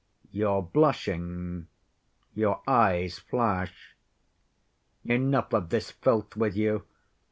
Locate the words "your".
2.33-2.63